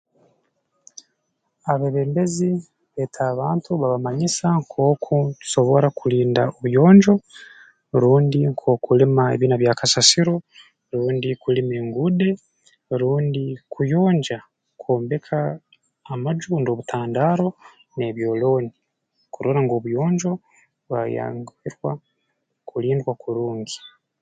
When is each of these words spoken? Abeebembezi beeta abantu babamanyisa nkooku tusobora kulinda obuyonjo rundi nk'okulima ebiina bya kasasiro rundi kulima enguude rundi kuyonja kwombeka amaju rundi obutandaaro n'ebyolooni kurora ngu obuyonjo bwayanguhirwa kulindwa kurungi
Abeebembezi 1.71 2.49
beeta 2.93 3.21
abantu 3.33 3.69
babamanyisa 3.81 4.45
nkooku 4.59 5.15
tusobora 5.39 5.87
kulinda 5.99 6.41
obuyonjo 6.55 7.13
rundi 8.01 8.39
nk'okulima 8.51 9.23
ebiina 9.35 9.55
bya 9.61 9.73
kasasiro 9.79 10.35
rundi 10.93 11.29
kulima 11.41 11.73
enguude 11.81 12.29
rundi 12.99 13.45
kuyonja 13.73 14.39
kwombeka 14.81 15.37
amaju 16.13 16.45
rundi 16.51 16.69
obutandaaro 16.71 17.47
n'ebyolooni 17.95 18.69
kurora 19.33 19.59
ngu 19.63 19.73
obuyonjo 19.79 20.31
bwayanguhirwa 20.87 21.91
kulindwa 22.69 23.11
kurungi 23.21 23.77